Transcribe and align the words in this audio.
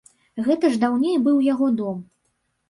Гэта 0.45 0.71
ж 0.75 0.79
даўней 0.83 1.19
быў 1.27 1.37
яго 1.53 1.69
дом. 1.83 2.01